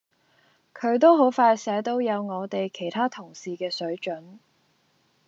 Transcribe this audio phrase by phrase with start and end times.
[0.73, 4.39] 佢都好快寫到有我哋其他同事嘅水準